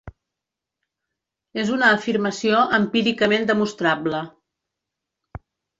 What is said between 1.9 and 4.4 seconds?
afirmació empíricament demostrable.